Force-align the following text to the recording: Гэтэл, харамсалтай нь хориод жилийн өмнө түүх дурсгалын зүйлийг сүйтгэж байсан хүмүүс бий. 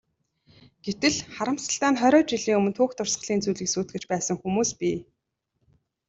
Гэтэл, 0.85 1.15
харамсалтай 1.35 1.89
нь 1.91 1.99
хориод 2.01 2.27
жилийн 2.31 2.57
өмнө 2.59 2.73
түүх 2.77 2.91
дурсгалын 2.97 3.43
зүйлийг 3.43 3.69
сүйтгэж 3.71 4.03
байсан 4.11 4.35
хүмүүс 4.39 4.71
бий. 4.79 4.97